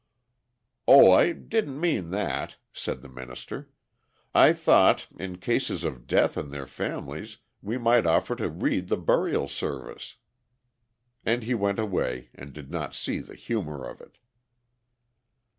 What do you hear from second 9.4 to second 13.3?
service." And he went away and did not see